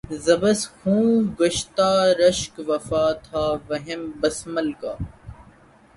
[0.23, 1.07] ز بس خوں
[1.39, 1.91] گشتۂ
[2.19, 4.93] رشک وفا تھا وہم بسمل کا